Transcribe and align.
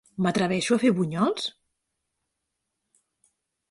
M'atreveixo 0.25 0.77
a 0.77 0.83
fer 0.85 0.91
bunyols? 1.01 1.47